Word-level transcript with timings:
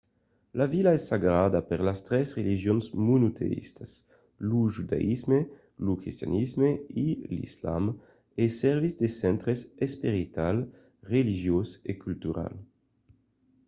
la 0.59 0.65
vila 0.73 0.91
es 0.97 1.03
sagrada 1.11 1.59
per 1.69 1.79
las 1.87 1.99
tres 2.07 2.27
religions 2.39 2.85
monoteïstas- 3.07 3.91
lo 4.49 4.61
judaïsme 4.75 5.39
lo 5.85 5.93
cristianisme 6.01 6.69
e 7.05 7.07
l'islam 7.37 7.85
e 8.43 8.45
servís 8.61 8.95
de 9.01 9.07
centre 9.21 9.51
esperital 9.87 10.55
religiós 11.15 11.69
e 11.91 11.93
cultural 12.05 12.53